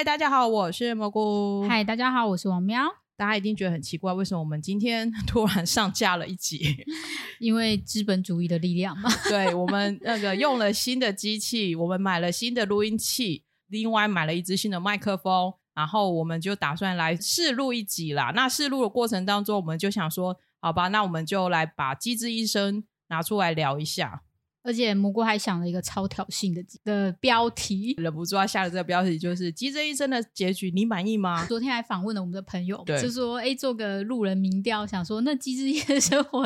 [0.00, 1.68] 嗨，大家好，我是蘑菇。
[1.68, 2.88] 嗨，大家好，我是王喵。
[3.18, 6.74] 大家一定觉得很奇怪，为什么我们今天 突然上架了一集？
[7.38, 9.10] 因为资本主义的力量嘛。
[9.28, 18.32] 对，我们那个用了新的机器，我们买了新的录音器，另外买了一支新的麦克风，然后我们就打算来试录一集啦。
[18.34, 24.22] 那试录的过程当中，我们就想说，好吧，那我们就来把《机智医生》拿出来聊一下。
[24.62, 31.44] 而且蘑菇还想了一个超挑衅的的标题，忍不住要下了这个标题，就是《机智医生》的结局，你满意吗？
[31.46, 36.42] 昨天还访问了我们的朋友，对就说哎，做个路人民调，想说那《机智医生活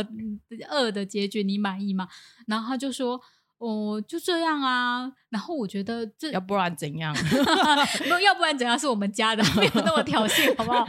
[0.68, 2.08] 二》的结局你满意吗？
[2.46, 3.20] 然后他就说。
[3.58, 5.10] 哦，就这样啊。
[5.30, 7.14] 然后我觉得这要不然怎样？
[8.22, 10.86] 要不然怎样是我们家的，没有那么挑衅，好不好？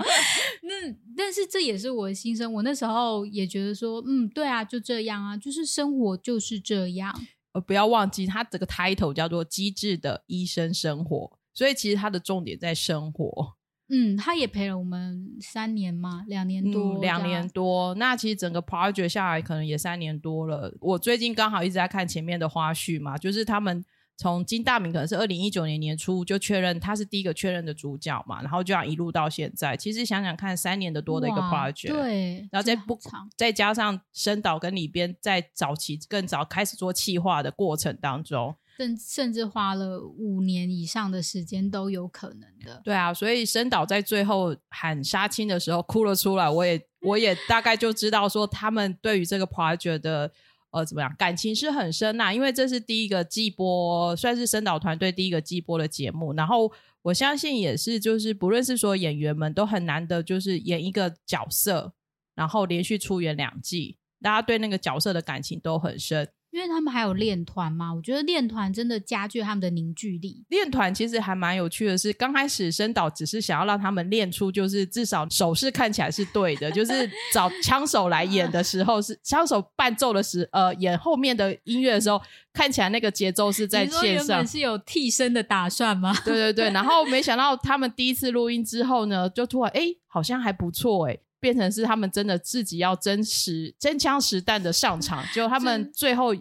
[0.81, 2.51] 那但是这也是我的心声。
[2.53, 7.13] 我那时候也觉得说，嗯，对啊，就这样啊，就是生活就是这样。
[7.53, 11.17] 呃，不要忘记，它这个 title 叫做《机智的医生生活》，
[11.53, 13.55] 所以其实它的重点在生活。
[13.87, 17.93] 嗯，他也陪了我们三年嘛，两年多，两年多。
[17.95, 20.75] 那其实整个 project 下来，可能也三年多了。
[20.81, 23.85] 我最近刚好一直在看前面的花絮嘛，就是他们
[24.17, 29.75] 从金大明可能是二零一九年年初就确认他是第一个确认的主角嘛，然后就这样一路到现在。
[29.75, 32.97] 其实想想看，三年的多的一个 project，对，然后再不
[33.35, 38.55] 再加上深导跟里边在早期更早开始做企划的过程当中。
[38.77, 42.81] 甚甚至花了五年以上的时间都有可能的。
[42.83, 50.29] 对啊，所以申导在最后喊杀青的时候哭了出来，我也我也大概就知道说他们对于这个 project 的
[50.75, 56.33] 呃怎么样感情是很深呐，因为这是第一个季播，算是申导团队第一个季播的节目。
[56.33, 56.69] 然后
[57.01, 61.93] 我相信也是，就是不论是说演员们都很难得，就是演一个角色，
[62.35, 66.27] 然后连续出演两季，大家对那个角色的感情都很深。
[66.55, 70.45] 因为他们还有练团嘛，我觉得练团真的加剧他们的凝聚力。
[70.47, 82.21] 练团其实还蛮有趣的，是刚开始申导只是想要让他们练出，就是至少手势看起来是对的，就是 找枪手来演的时候，是枪手伴奏的时，呃，演后面的音乐的时候，
[82.53, 86.15] 看起来那个节奏是在线上，是有替身的打算吗？
[86.23, 96.33] 对对对，然后没想到他们第一次录音之后呢，就突然哎，好像还不错哎，变成是他们真的自己要真实真枪实弹的上场，就他们最后。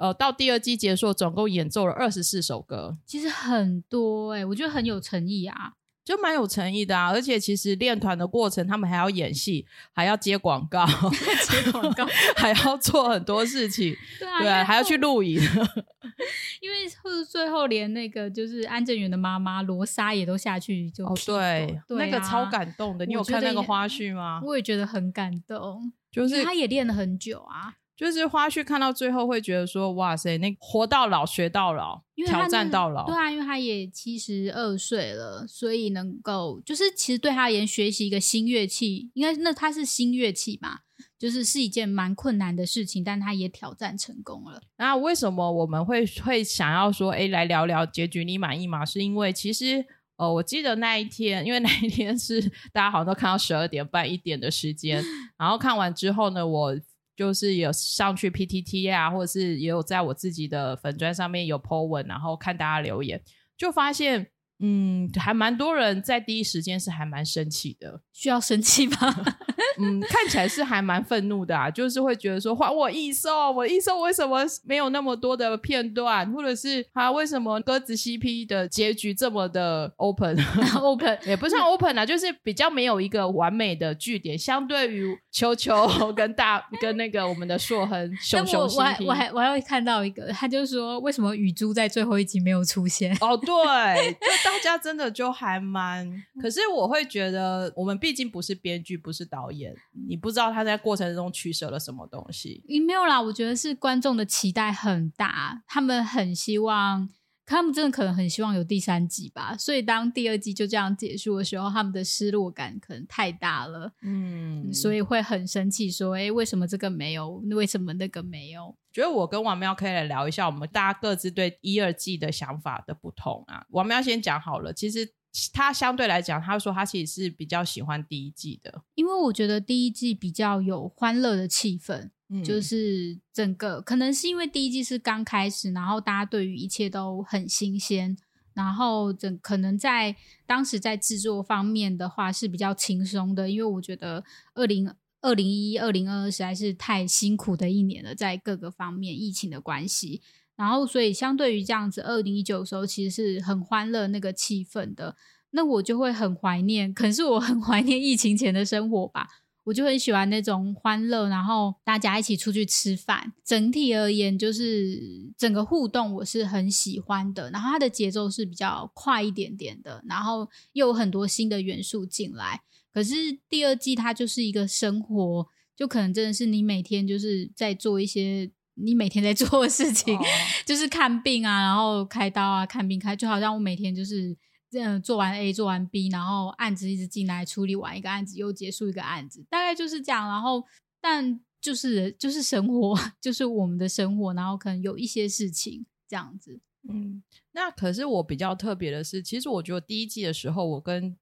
[0.00, 5.74] 呃，到第二季结束，总共演奏了二十四首歌，其实很多哎，我觉得很有诚意啊，
[6.10, 7.10] 就蛮有诚意的啊。
[7.10, 12.04] 而且其实练团的过程，他们还要演戏，还要接广告，接广告，
[12.36, 15.40] 还要做很多事情， 对啊，还要去录影。
[16.60, 23.06] 因为是最后连那个就是安正元的妈妈罗莎也都下去就哦，对，那个超感动的。
[23.06, 24.40] 你有看那个花絮吗？
[24.44, 27.74] 我也觉得很感动，就是他也练了很久啊。
[28.00, 33.04] 就是花絮看到最后会觉得说，哇塞，那活到老学到老，挑战到老。
[33.04, 40.78] 对啊，因为他也七十二岁了，所以能够就是其实对他而言，学习一个新乐器，应该那他是新乐器嘛，
[41.18, 44.62] 就是是一件蛮困难的事情，但他也挑战成功了。
[44.78, 48.82] 那为什么我们会会想要说，哎，来聊聊结局，你满意吗？
[48.82, 49.84] 是因为其实，
[50.16, 52.40] 呃，我记得那一天，因为那一天是
[52.72, 55.04] 大家好像都看到十二点半一点的时间，
[55.36, 56.74] 然后看完之后呢，我。
[57.20, 63.22] 就是有上去 PTT 啊，或者是也有在我自己的粉砖上面有 po 文，然后看大家留言，
[63.58, 64.30] 就发现。
[64.62, 68.96] 嗯，还蛮多人在第一时间是还蛮生气的，需要生气吗？
[69.80, 80.36] 嗯，看起来是还蛮愤怒的啊，就是会觉得说还我异兽，我异兽为什么没有那么多的片段，或者是他为什么鸽子 CP 的结局这么的 open
[80.80, 93.16] open 也不算 open 啊，就是比较没有一个完美的据点，相对于秋秋跟大跟那个我们的硕恒熊熊 CP，我还我还我还会看到一个，他就说为什么雨珠在最后一集没有出现？
[93.22, 94.12] 哦，对，
[94.44, 94.49] 就。
[94.50, 96.10] 大家真的就还蛮，
[96.42, 99.72] 可是我会觉得，我们毕竟不是编剧，不是导演，
[100.08, 102.64] 你不知道他在过程中取舍了什么东西。
[102.84, 107.08] 没有啦，我觉得是观众的期待很大，他们很希望，
[107.50, 109.56] 他们真的可能很希望有第三季吧。
[109.56, 117.42] 所以当第二季就这样结束的时候，他们的失落感可能太大了，嗯，所以会很生气，说：“哎，为什么这个没有？
[117.50, 123.66] 为什么那个没有？”觉得我跟王喵可以来聊一下，我们大家各自对一二季的想法的不同啊。
[123.70, 125.12] 王喵先讲好了，其实
[125.52, 132.10] 他相对来讲，他说他其实是比较喜欢第一季的，因为我觉得第一季比较有欢乐的气氛，
[132.44, 138.16] 就是整个可能是因为第一季是刚开始，然后大家对于一切都很新鲜，
[138.54, 140.16] 然后整可能在
[140.46, 144.24] 当时在制作方面的话是比较轻松的，因为我觉得
[144.54, 144.92] 二零。
[145.22, 150.22] 二零一二零二二实在是太辛苦的一年了，在各个方面疫情的关系，
[150.56, 155.16] 然后所以相对于这样子，二零一九的时候其实是很欢乐那个气氛的。
[155.50, 159.28] 那我就会很怀念，可能是我很怀念疫情前的生活吧。
[159.70, 163.32] 我就很喜欢那种欢乐，然后大家一起出去吃饭。
[163.44, 165.00] 整体而言，就是
[165.38, 167.48] 整个互动我是很喜欢的。
[167.52, 172.62] 然后它的节奏是比较快一点点的，然后又有很多新的元素进来。
[172.92, 173.14] 可是
[173.48, 175.46] 第二季它就是一个生活，
[175.76, 180.18] 就可能真的是你每天就是在做一些你每天在做的事情，
[180.66, 184.36] 就是看病啊，然后开刀啊，看病开，就好像我每天就是。
[184.72, 190.28] 嗯，做完 A，做完 B，然后案子一直进来，处理完一个案子又结束一个案子，大概就是这样。
[190.28, 190.64] 然后，
[191.00, 196.60] 但就是就是生活， 就是我们的生活，然后可能有一些事情这样子。
[196.88, 197.22] 嗯，
[197.52, 201.16] 那可是我比较特别的是，其实我觉得第一季的时候，我跟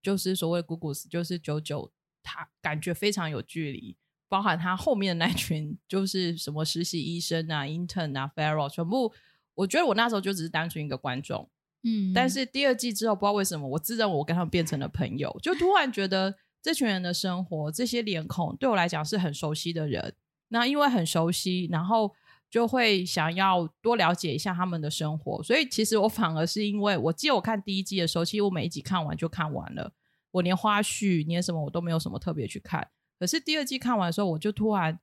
[0.00, 1.90] 就是所谓姑姑，就是九九，
[2.22, 3.96] 他感觉非常有距离，
[4.28, 9.12] 包含他后面的那群，就是什么实习医生啊、intern 啊、f a r r e l 全部，
[9.54, 11.50] 我觉得我那时候就只是单纯一个观众。
[11.84, 20.14] 嗯，但是第二季之后，不知道为什么，我自认我跟他们变成了朋友，就突然觉得这群人的生活，这些脸孔对我来讲是很熟悉的人。
[20.48, 22.10] 那因为很熟悉，然后
[22.50, 25.42] 就会想要多了解一下他们的生活。
[25.42, 29.92] 所以其实我反而是因为，我记得我看第一季的时候，其实我每一集看完就看完了，
[30.30, 32.88] 我连花絮、连什么我都没有什么特别去看。
[33.18, 34.98] 可是第二季看完的时候，我就突然。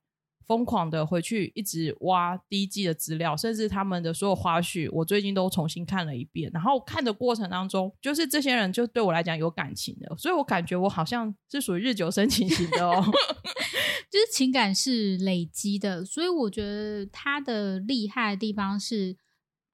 [0.46, 6.50] 疯狂的回去一直挖第一季的资料，甚至他们的所有花絮，我最近都重新看了一遍。
[6.52, 13.02] 然后看的过程当中，就是这些人就对我来讲有感情的，所以我感觉我好像是属于日久生情型的哦，
[14.10, 16.04] 就是情感是累积的。
[16.04, 19.16] 所以我觉得他的厉害的地方是，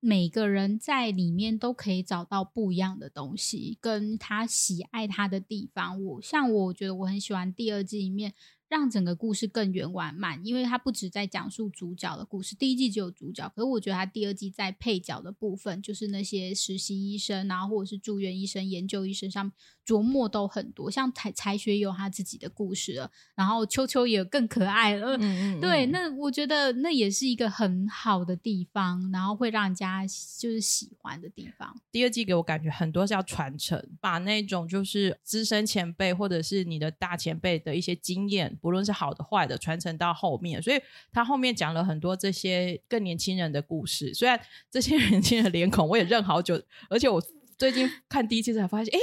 [0.00, 6.02] 每个人在里面都可以找到不一样的东西，跟他喜爱他的地方。
[6.04, 8.34] 我像我觉得我很喜欢第二季里面。
[8.68, 12.54] 让整个故事更圆完满，因为它不止在讲述主角的故事。
[12.54, 19.50] 第一季只有主角，可是我觉得它第二季在配角的部分，就是那些实习医生啊，或者是住院医生、研究医生上
[19.86, 20.90] 琢磨都很多。
[20.90, 25.16] 像才才学有他自己的故事了，然后秋秋也更可爱了。
[25.16, 30.04] 嗯嗯，对，那我觉得那也是一个很好的地方，然后会让人家
[30.38, 31.74] 就是喜欢的地方。
[31.90, 38.57] 第二季给我感觉很多是要传承，把那种就是资深前辈或者是你的大前辈的一些经验。
[38.60, 40.80] 不论是好的坏的，传承到后面，所以
[41.12, 44.12] 他后面讲了很多这些更年轻人的故事。
[44.12, 44.38] 虽然
[44.70, 46.60] 这些年轻人脸孔我也认好久，
[46.90, 47.22] 而且我
[47.56, 48.98] 最近看第一季才发现，哎，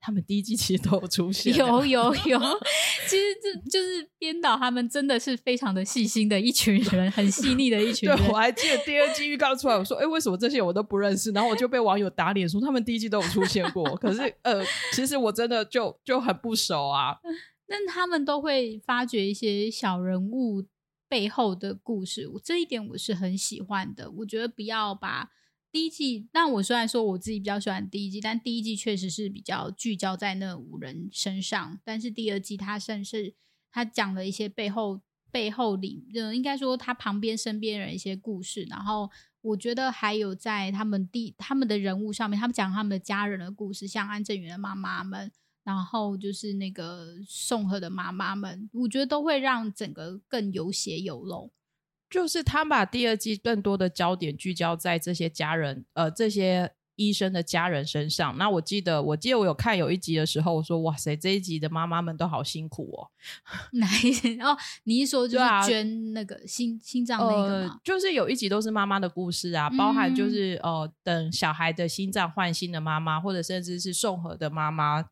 [0.00, 1.52] 他们第一季其实都有出现。
[1.56, 2.38] 有有有，
[3.08, 8.18] 其实这就是编导他们真的是非常的细心的一群人，很细腻的一群人。
[8.28, 11.32] 我还记得第二季预告出来，我说，哎，为什么这些我都不认识？
[11.32, 13.84] 然后我就被网友打脸说，他们第一季都有出现过。
[13.96, 17.16] 可是，呃，其实我真的就就很不熟啊。
[17.68, 20.66] 那他们都会发掘一些小人物
[21.08, 24.10] 背后的故事，这一点我是很喜欢的。
[24.10, 25.30] 我觉得不要把
[25.70, 31.78] 第一季，但我虽然说我自己比较喜欢第一季，但第一季确实是比较聚焦在那五人身上。
[31.84, 33.34] 但是第二季他甚至
[33.70, 38.64] 他讲了一些背后背后里，呃，应该说他旁边身边人一些故事。
[38.70, 39.10] 然后
[39.42, 45.30] 我觉得还有在他们第他们的人物上面，他们讲他们的家人的故事，像安正元的妈妈们。
[45.66, 51.50] 然后就是那个宋和的妈妈们，我觉得都会让整个更有血有肉。
[52.08, 56.72] 就是他把第二季更多的焦点聚焦在这些家人，呃，这些。
[56.96, 63.08] 医生的家人身上，那我记得，我记得我有看有一集的时候，我说哇塞，这一集的妈妈们都好辛苦哦。
[63.78, 64.56] 哪一集哦？
[64.84, 67.80] 你一说就是捐那个心心脏那个吗？
[67.84, 75.04] 就是有一集都是妈妈的故事啊，包含就是呃，等小孩的心脏换新的妈妈，或者甚至是宋和的妈妈，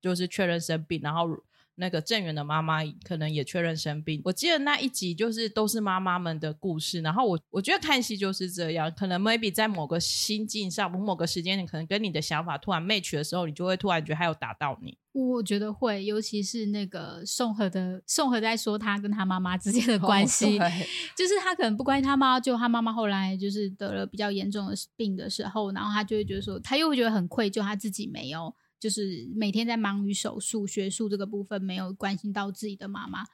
[0.00, 1.28] 就是确认生病，然后。
[1.76, 4.20] 那个郑源的妈妈可能也确认生病。
[4.24, 7.00] 我记得那一集就是都是妈妈们的故事。
[7.00, 14.96] 然后我我觉得看戏就是这样，可能 maybe 在某个心境上，某个时间，你可能跟你的想法突然 match 的时候，你就会突然觉得还有打到你。
[15.12, 20.58] 我觉得会，尤其是那个宋和的宋和在说他跟他妈妈之间的关系，
[21.16, 28.54] 就是他可能不关心他妈，就他妈妈后来就是得了比较严重的病的时候，然后他就会觉得说，他又会觉得很愧疚，他自己没有。
[28.78, 33.24] 就是每天在忙于手术、学术这个部分，没有关心到自己的妈妈。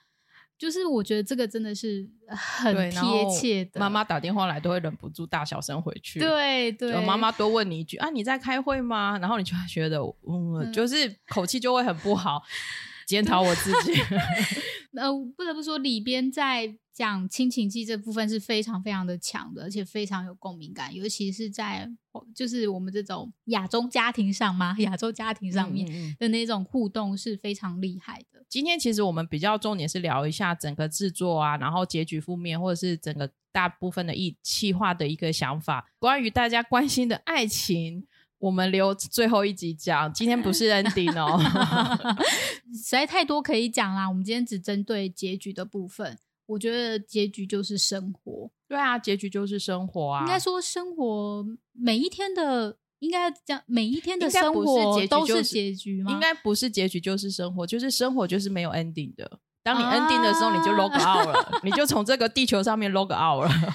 [0.59, 3.01] 就是我觉得这个真的是很贴
[3.37, 3.81] 切的。
[3.81, 6.21] 妈妈打电话来都会忍不住大小声回去。
[6.21, 9.19] 对对，妈妈多问你一句啊，你在开会吗？
[9.19, 12.41] 然后你就觉得，嗯，就是口气就会很不好。
[13.07, 14.01] 检讨我自己。
[14.97, 21.91] 呃，不得不说，里边在讲亲情记这部分是非常非常的强的，而且非常有共鸣感，尤其是在
[22.35, 28.45] 就是我们这种亚洲家庭上嘛，亚洲家庭上面的那种互动是非常厉害的。
[28.49, 38.07] 今天其实我们比较重点是聊一下整个制作啊，然后结局负面，或者是整个大部分的意气化的一个想法，关于大家关心的爱情。
[38.43, 41.39] 我们留最后一集讲，今天不是 ending 哦，
[42.75, 44.09] 实在太多可以讲啦。
[44.09, 48.51] 我们今天只针对结局的部分，我觉得结局就是生活。
[48.67, 50.23] 对啊，结局就是生活啊。
[50.23, 56.11] 应该说，生活每一天的，应该讲每一天的生活都是结局吗？
[56.11, 59.39] 应该不是结局就是生活，就是生活就是没有 ending 的。
[59.63, 63.75] 当你 ending 的时候，你就 log out 了，你就从这个地球上面 log out 了。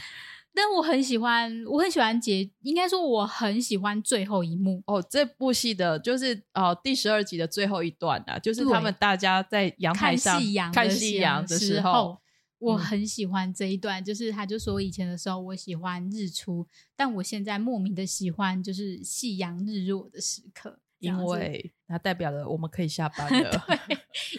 [0.57, 4.99] 但我很喜欢，我很喜欢结，应该说我很喜欢最后一幕哦。
[5.07, 10.41] 这部戏的就是哦第十二集的最后一段啊，就是他们大家在阳台上
[10.73, 12.19] 看夕阳的时候，
[12.57, 14.03] 我很喜欢这一段。
[14.03, 20.79] 就是他就说以前的时候我喜欢日出，但我现在莫名的喜欢就是夕阳日落的时刻。
[20.97, 23.63] 因为它代表了我们可以下班 了，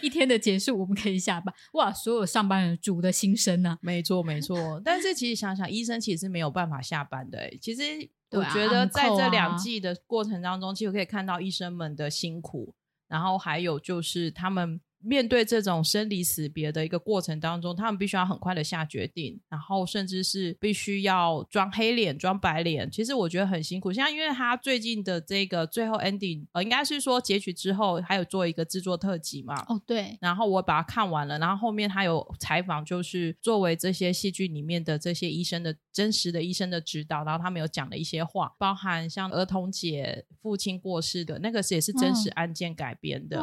[0.02, 1.54] 一天的结束我们可以下班。
[1.72, 3.78] 哇，所有上班人主的心声呢？
[3.80, 4.80] 没错，没错。
[4.84, 7.50] 但是其实想想，医生其实是没有办法下班的。
[7.60, 7.82] 其实
[8.30, 12.74] 我觉得在这两季的过程当中，其实可以看到医生们的辛苦，
[13.08, 14.80] 然后还有就是他们。
[15.00, 22.90] 面对这种生离死别的一个过程当中，他们必须要很快的下决定，然后甚至是必须要装黑脸、装白脸。
[22.90, 23.92] 其实我觉得很辛苦。
[23.92, 29.54] 像因为他最近的这个最后 ending，呃，应该是说结局之后还有做一个制作特辑嘛。
[29.68, 30.18] 哦，对。
[30.20, 43.38] 然后我把它看完了，然后后面他有采访，就是作为这些戏剧里面的这些医生的真实的医生的指导，然后他们有讲了一些话，包含像儿童节父亲过世的那个是也是真实案件改编的。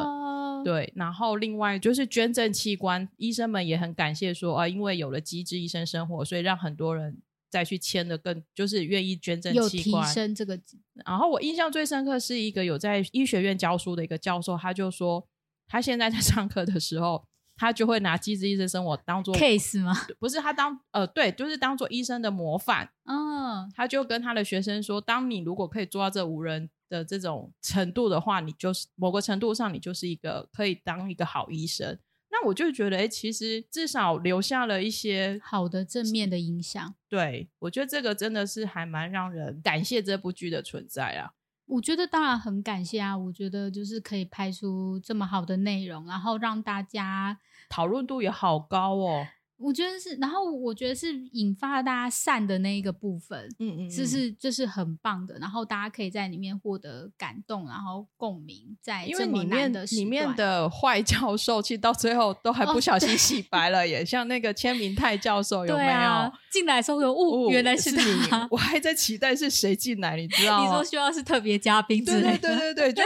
[0.64, 7.18] 对，然后另外就是捐赠器官，医生们也很感谢说啊，因为有了机智医生生活，所以让很多人
[7.50, 10.06] 再去签的更就是愿意捐赠器官。
[10.06, 10.58] 提升这个。
[11.04, 15.26] 然后我印象最深刻是一个有在医学院教书的一个教授，他就说
[15.68, 17.24] 他现在在 上课的时候，
[17.56, 19.94] 他就会拿机智医生生活当做 case 吗？
[20.18, 22.90] 不是，他当呃对，就是当做医生的模范。
[23.04, 26.70] 嗯，他就跟他的学生说，当你如果可以做到这五人。
[26.88, 31.98] 的这种程度的话，你就是某个程度上，你就是一个可以当一个好医生。
[32.28, 36.94] 那我就觉得，哎，其实至少留下了一些好的正面的影响。
[37.08, 41.32] 对我觉得这个真的是还蛮让人感谢这部剧的存在啊。
[41.66, 43.16] 我觉得当然很感谢啊。
[43.16, 47.38] 我觉得就是可以拍出这么好的内容，然后让大家
[47.70, 49.26] 讨论度也好高哦。
[49.58, 68.02] 我觉得是，然后我觉得是引发了大家善的那一个部分，嗯嗯，这是这是很棒的，然后大家可以在里面获得感动，然后共鸣，在因为里面的里面的坏教授，其实到最后都还不小心洗白了，也像那个签名泰教授有没有进来时候有哦，原来是你，
[68.50, 70.64] 我还在期待是谁进来，你知 道吗？
[70.64, 73.02] 你说需要是特别嘉宾之类的，对对对对，就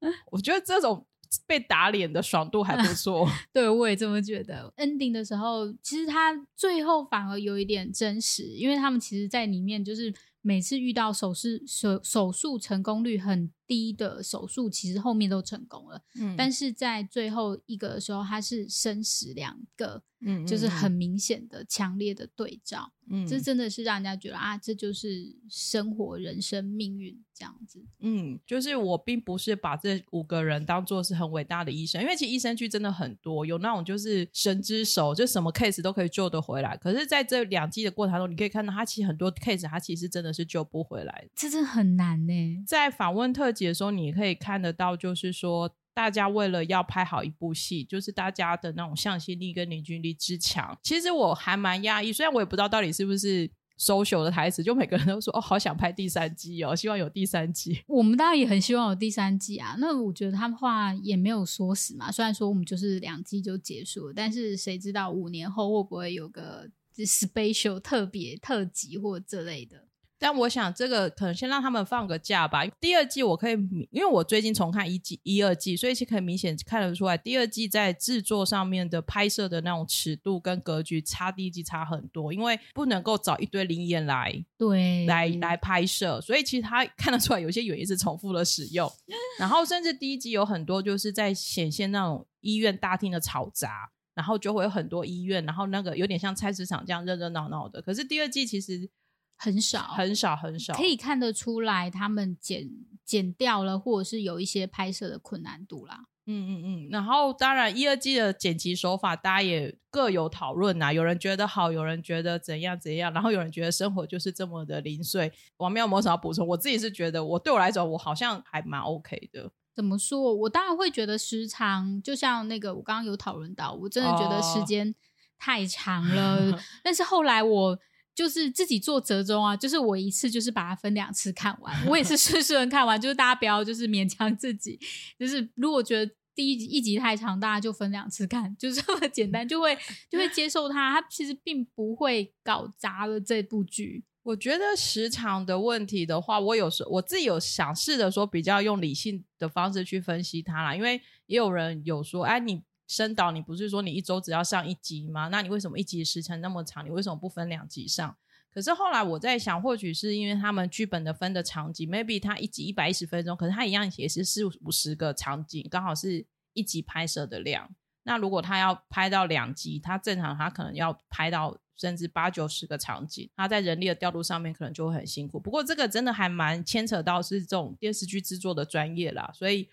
[0.00, 1.06] 嗯， 我觉得这种。
[1.46, 4.72] 被打脸的爽度还不 错， 对我也这么觉得。
[4.76, 10.12] ending 的时候，其实他最后反而有一点真实，因为他们其实在里面就是
[10.46, 16.02] 每次遇到手术手手术成功率很低的手术，其实后面都成功了。
[16.20, 20.02] 嗯，但是在最后一个的时候，他是生死两个。
[20.26, 27.84] 嗯，就是很明显的、强烈的对照，嗯，这真的是让人家觉得啊，这就是生活、人生、命运这样子。
[28.00, 36.74] 嗯，就是我并不是把这五个人当做是很伟大的医生，因为其实医生剧真的很多，有那种就是神之手，就什么 case 都可以救得回来。
[36.78, 42.64] 可是在这两季的过程中，你可以看到他其实很多 case，他其实真的是救不回来，这真的很难呢。
[42.66, 45.74] 在访问特辑的时候，你可以看得到，就是说。
[45.96, 50.76] 大家为了要拍好一部戏，就是大家的那种向心力跟凝聚力之强。
[50.82, 53.48] 其实我还蛮压抑，虽然我也不知道到底是不是
[53.78, 57.80] social 的台词，就每个人都说哦，好想拍第三季哦，希望有第三季。
[57.86, 59.76] 我们当然也很希望有第三季啊。
[59.78, 62.10] 那我觉得他们话也没有说死嘛。
[62.10, 69.86] 虽然说我们就是两季就结束了，但是谁知道五年后会不会有个 special 特别特辑或这类的。
[70.18, 72.64] 但我想，这个可能先让他们放个假吧。
[72.80, 73.52] 第二季我可以，
[73.90, 82.32] 因为我最近重看一季、一二季，所以其实可以明显看得出来，第二季在制作上面的拍摄的那种尺度跟格局差第一季差很多。
[82.32, 88.90] 因为不能够找一堆灵演来对来来拍摄，所以其实他 看得出来有些演员是重复了使用。
[89.38, 97.82] 然后甚至第一季有很多就是在显现那种医院大厅的嘈杂，然后就会有很多医院，然后那个有点像菜市场这样热热闹闹的。
[97.82, 98.88] 可是第二季其实。
[99.36, 102.70] 很少，很少，很少，可以看得出来，他们剪
[103.04, 106.04] 剪掉了，或者是有一些拍摄的困难度啦。
[106.26, 106.88] 嗯嗯嗯。
[106.90, 110.90] 然后，当然，一二季的剪辑手法，大家也各有讨论呐。
[110.90, 115.30] 有人觉得好，有人觉得怎样怎样，然后有人觉得生活就是这么的零碎。
[115.58, 116.46] 王妙有没有什么补充？
[116.46, 119.52] 我自己是觉得，我对我来讲，我好像还蛮 OK 的。
[119.74, 120.32] 怎么说？
[120.32, 124.94] 我当然会觉得时长，就像那个我刚刚有讨论到，我真的觉得时间
[125.36, 126.58] 太长了。
[126.82, 127.78] 但是后来我。
[128.14, 134.78] 就是自己做折中啊，就是我一次就是把它分两次看完，我也是顺顺看完， 就是大家不要就是勉强自己，
[135.18, 139.76] 就是如果觉得第一集一集太长，大家就分两次看， 就这么简单，就会
[140.08, 144.04] 就会接受它，它其实并不会搞砸了这部剧。
[144.22, 155.28] 我觉得时长的问题的话，我有时我自己有想试着说比较用理性的方式去分析它啦，因为也有人有说，哎，你深导你不是说你一周只要上一集吗？
[155.28, 156.84] 那你为什么一集时长那么长？
[156.84, 158.16] 你为什么不分两集上？
[158.52, 167.74] 可是后来我在想，或许是因为他们剧本的分的场景，maybe 它一集一百一十分钟，可是它一样也是四五十个场景，刚好是一集拍摄的量。
[168.04, 171.58] 那如果他要拍到两集，他正常他可能要拍到。
[171.76, 175.40] 甚至八九十个场景，他在人力的调度上面可能就会很辛苦。
[175.40, 179.68] 不过这个真的还蛮牵扯到是这种电视剧制作的专业啦，所以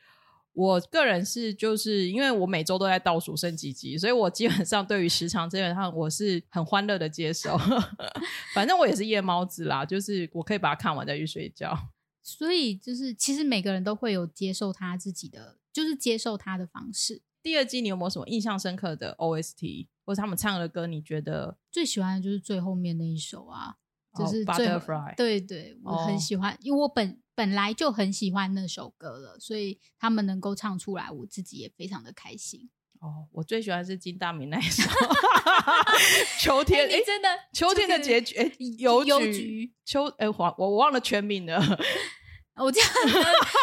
[0.53, 7.57] 我个人是就是因为我每周都在倒数剩几集，所以我基本上对于时长基本上我是很欢乐的接受。
[8.53, 11.77] 反正我也是夜猫子啦，就是我可以把它看完再去睡觉。
[12.21, 17.21] 所以就是其实每个人都会有接受他自己的，就是接受他的方式。
[17.41, 19.87] 第二季你有没有什么印象深刻的 OST？
[20.03, 23.75] 或者他们唱的歌，你觉得最喜欢的就是最后面那一首啊，
[24.17, 25.13] 就是《Butterfly》。
[25.15, 32.69] 对对，我很喜欢，因为我本本来就很喜欢那首歌了，所以他们能够唱出来，我自己也非常的开心。
[32.99, 34.83] 哦，我最喜欢是金大明那一首
[36.39, 36.87] 秋天。
[36.87, 41.59] 哎，真的秋天的结局，哎，邮局秋，哎，我我忘了全名了。
[42.55, 42.89] 我这样，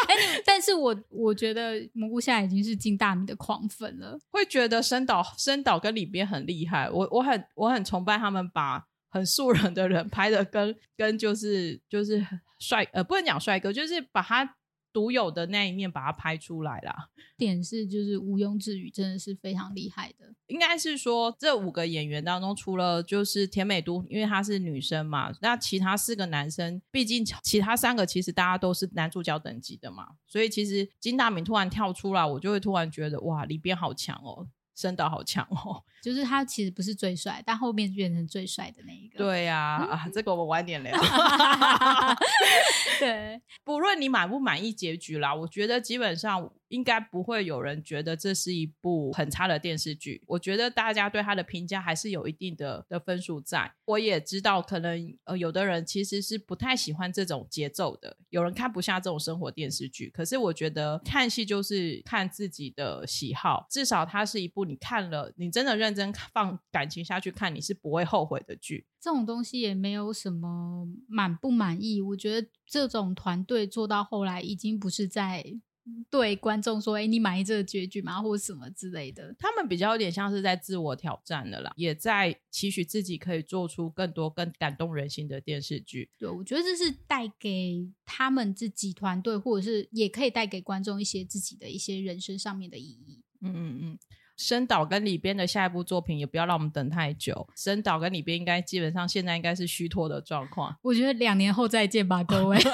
[0.09, 12.25] 哎，但是我我觉得蘑菇现在已经是金大明的狂粉了，会觉得深岛深岛跟里边很厉害，我我很我很崇拜他们把很素人的人拍的跟跟就是就是
[12.59, 14.55] 帅呃不能讲帅哥，就是把他。
[14.91, 17.09] 独有的那一面把它拍出来啦。
[17.37, 20.33] 点是就是毋庸置疑，真的是非常厉害的。
[20.47, 34.47] 应该是说这五个演员当中，除了就是田美都，因为她是女生嘛，那其他四个男生，毕竟其他三个其实大家都是男主角等级的嘛，所以其实金大明突然跳出来，我就会突然觉得哇，里边好强哦。
[34.75, 39.17] 声导好强哦，就是他其实不是最帅，但后面变成最帅的那一个。
[39.17, 40.97] 对呀，啊，这个我们晚点聊。
[42.99, 46.51] 对，不论你满不满意结局啦，我觉得基本上。
[46.69, 50.21] 应该不会有人觉得这是一部很差的电视剧。
[50.27, 53.73] 我觉得大家对他的评价还是有一定的的分数在。
[53.85, 60.11] 我也知道，可能呃有的人其实是不太喜欢这种节奏的，有人看不下这种生活电视剧。
[60.13, 68.85] 可是我觉得看戏就是看自己的喜好，至少它是一部你看了，你真的认真放感情下去看，你是不会后悔的剧。
[68.99, 72.01] 这种东西也没有什么满不满意。
[72.01, 75.59] 我觉得这种团队做到后来，已经不是在。
[76.07, 78.21] 对观众说：“哎，你满意这个结局吗？
[78.21, 86.11] 或者什么之类的？”他们比较有点像是在自我挑战的啦，也在期许自己可以做出更多更感动人心的电视剧。
[86.19, 93.23] 对，我觉得这是带给他们自己团队，或者是也可以带给观众一些自己的一些人生上面的意义。
[93.41, 93.99] 嗯嗯嗯。
[94.39, 97.45] 深岛跟里边的下一部作品也不要让我们等太久。
[97.57, 100.73] 深岛跟里边应该基本上现在应该是虚脱的状况。
[100.81, 102.57] 我觉得两年后再见吧，各位。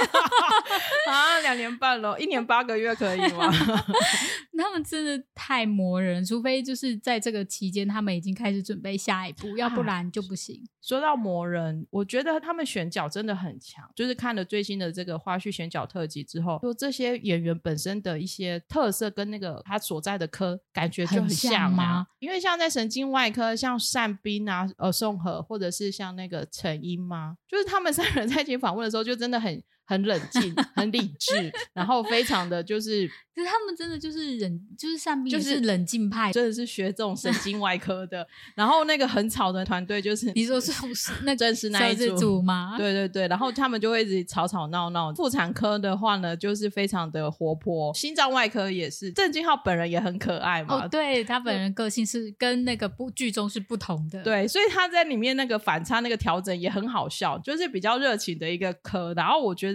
[1.09, 3.51] 啊，两年半了，一年八个月可以吗？
[4.57, 10.63] 他们真的太磨人，除非就是在这个期间，他们已经开始准备下一步，要不然就不行。
[10.81, 13.83] 说到磨人，我觉得他们选角真的很强。
[13.95, 22.07] 就是看了最新的这个花絮选角特辑之后，说这些演员本身的一些特色跟那个他所在的科感觉就很像吗？
[22.19, 27.37] 因为像在神经外科，像善斌啊、呃宋和，或者是像那个陈英吗？
[27.47, 29.61] 就是他们三人在一起访问的时候，就真的很。
[29.85, 38.27] 很冷静，很理智，然后非常的就是，可是他们真的就是冷，就是上面就是冷静派，真的是学这种神经外科的。
[38.55, 40.71] 然后那个很吵的团队就是，你说是
[41.23, 42.75] 那真是那一组吗？
[42.77, 45.13] 对对对，然后他们就会一直吵吵闹闹。
[45.13, 49.11] 妇产科的话呢，就是非常的活泼，心脏外科也是。
[49.11, 59.13] 郑敬浩本人也很可爱嘛，哦，对他本人个性是跟那个部剧中是不同的，对，所以他在里面那个反差、那个调整也很好笑，就是比较热情的一个科。
[59.15, 59.74] 然后我觉得。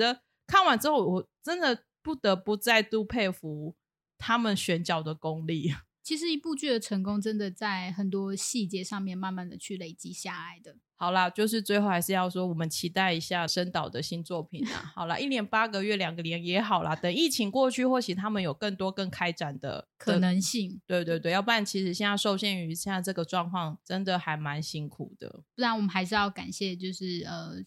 [0.50, 3.76] 看完之后，我真的不得不再度佩服
[4.18, 5.72] 他们选角的功力。
[6.02, 10.76] 其实一部剧的成功，真的在很多细节上面慢慢的去累积下来的。
[10.96, 14.92] 好啦，就是最后还是要说，我们期待一下深岛的新作品啊。
[14.94, 16.96] 好啦，一年八个月，两个年也好啦。
[16.96, 20.80] 等疫情过去，或许他们有更多更开展的可能性。
[20.86, 25.44] 对对对，要不然其实现在受限于现在这个状况，真的还蛮辛苦的。
[25.54, 27.62] 不然我们还是要感谢，就是呃。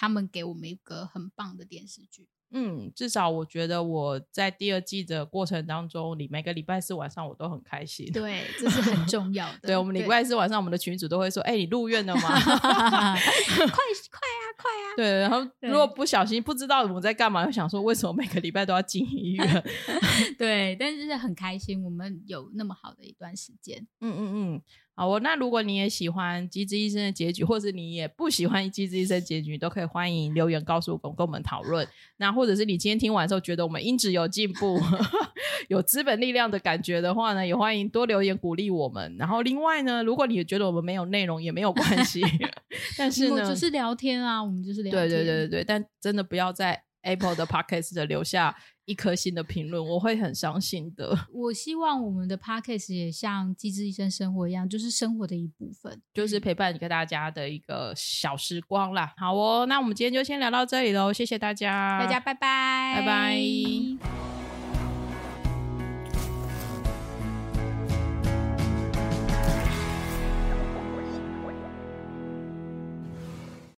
[0.00, 8.10] 他们给我们一个很棒的电视剧，嗯，至少我觉得我在第二季的过程当中，你每个礼拜四晚上我都很开心。
[8.10, 9.58] 对，这是很重要的。
[9.64, 12.20] 对我们礼拜四晚上，我们的群主都会说：“哎，你入院了吗？
[12.32, 14.44] 快快啊！
[14.56, 19.64] 快啊对，然后如果不小心不知道我们在干嘛，又想说为什么每个礼拜都要进医院？
[20.38, 23.86] 对，但是很开心，我们有那么好的一段时间。
[24.00, 24.62] 嗯嗯嗯。
[24.94, 31.88] 好，那如果你也喜欢《机智医生》的结局，或者你也不喜欢《机智医生》结局，都可以欢迎留言告诉我们，跟我们讨论。
[32.18, 34.78] 那或者是你今天听完之后觉得我们音质有进步，
[35.68, 39.16] 有资本力量的感觉的话呢，也欢迎多留言鼓励我们。
[39.18, 42.20] 然后另外呢，如果你觉得我们没有内容也没有关系，
[42.98, 45.08] 但是呢，就是聊天啊，我们就是聊天。
[45.08, 48.56] 对对对对对，但真的不要在 Apple 的 Podcast 的留下。
[48.86, 51.16] 一颗心的评论，我会很伤心的。
[51.32, 59.14] 我希望我们的 podcast 也像《机智医生生活》一样，就是生活的一部分，就是陪伴一个大家的一个小时光啦。
[59.16, 64.49] 好哦，那我们今天就先聊到这里喽，谢谢大家，大家拜拜，拜拜。